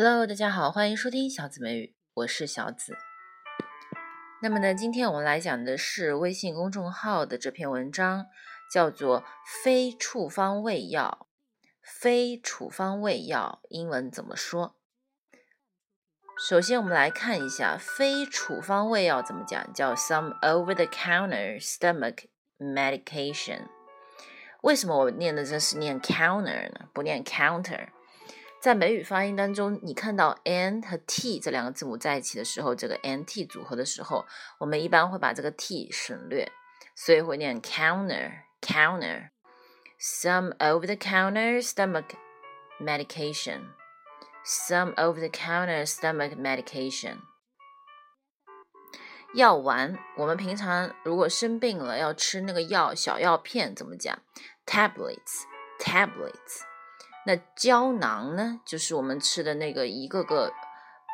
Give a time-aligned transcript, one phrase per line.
[0.00, 2.96] Hello，大家好，欢迎收听小紫美语，我是小紫。
[4.40, 8.26] 那么呢，今天我们来讲的是微信公众号的这篇文章，
[8.72, 9.24] 叫做
[9.64, 11.26] “非处方胃药”。
[11.82, 14.76] 非处方胃药英文怎么说？
[16.48, 22.26] 首先，我们来看一下非处方胃药怎么讲，叫 “some over-the-counter stomach
[22.56, 23.62] medication”。
[24.60, 26.88] 为什么我念的这是念 counter 呢？
[26.92, 27.88] 不念 counter？
[28.60, 34.26] 在美语发音当中，你看到 n 和 t 这两个字母在一起的时候，这个 n t 组合的时候，
[34.58, 36.50] 我们一般会把这个 t 省略，
[36.96, 39.28] 所以会念 counter counter
[40.00, 42.16] some over the counter stomach
[42.80, 43.60] medication
[44.44, 47.18] some over the counter stomach medication
[49.34, 54.18] 药丸，我们平常如果生病了要吃那个药小药片怎么讲
[54.66, 55.44] ？tablets
[55.78, 56.62] tablets
[57.28, 60.50] 那胶囊呢，就是我们吃的那个一个个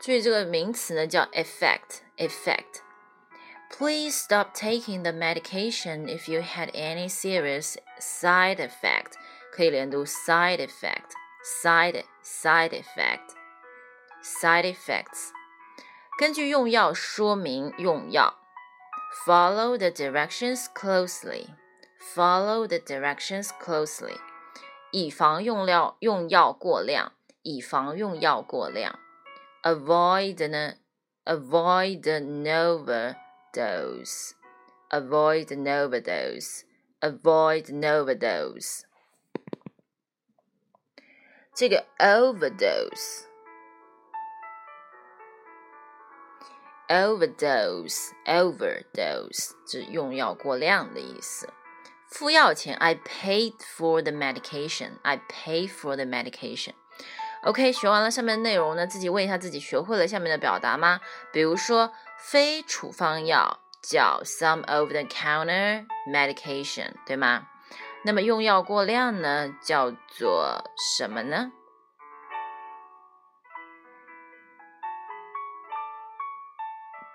[0.00, 9.12] 注意这个名词呢，叫 effect effect。Please stop taking the medication if you had any serious side effect。
[9.50, 11.12] 可以连读 side effect
[11.62, 13.30] side side effect
[14.22, 15.30] side effects。
[16.18, 18.38] 根据用药说明用药。
[19.24, 21.46] Follow the directions closely.
[22.14, 24.18] Follow the directions closely.
[24.90, 27.12] 以防用料用药过量，
[27.42, 28.98] 以防用药过量。
[29.62, 30.76] avoid an
[31.24, 34.34] avoid an overdose
[34.90, 36.64] avoid an overdose
[37.00, 38.82] avoid an overdose
[41.54, 43.24] 这个 overdose
[46.88, 51.48] overdose overdose 是用药过量的意思。
[52.08, 54.98] 付药前，I paid for the medication.
[55.02, 56.74] I pay for the medication.
[57.43, 60.99] OK，学完了上面的内容呢，自己问一下自己学会了下面的表达吗？
[61.31, 67.47] 比如说，非处方药叫 some over-the-counter medication，对吗？
[68.03, 70.63] 那么用药过量呢，叫做
[70.97, 71.53] 什么呢？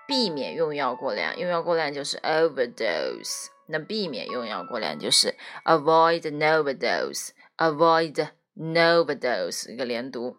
[0.07, 8.29] 避免用药过量，用药过量就是 overdose，那避免用药过量就是 avoid an overdose，avoid。
[8.57, 10.37] Novadose 一个连读，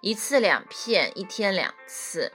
[0.00, 2.32] 一次两片，一天两次。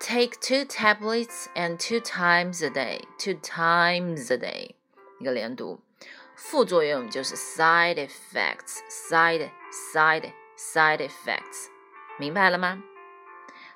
[0.00, 3.02] Take two tablets and two times a day.
[3.18, 4.74] Two times a day，
[5.18, 5.82] 一个连读。
[6.34, 11.68] 副作用就是 side effects, side side side effects，
[12.18, 12.82] 明白了吗？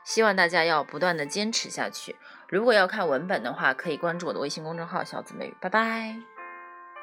[0.03, 2.17] 希望大家要不断的坚持下去。
[2.49, 5.57] 如果要看文本的话，可以关注我的微信公众号“小紫美语”。
[5.61, 6.38] 拜拜。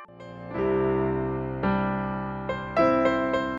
[0.07, 0.44] you